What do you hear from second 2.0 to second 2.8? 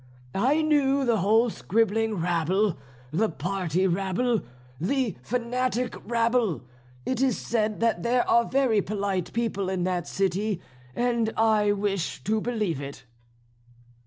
rabble,